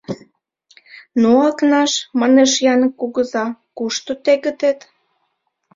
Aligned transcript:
—Ну, 1.21 1.29
Акнаш,— 1.49 1.91
манеш 2.19 2.51
Янык 2.73 2.93
кугыза,— 2.99 3.45
кушто 3.77 4.11
тегытет?.. 4.23 4.79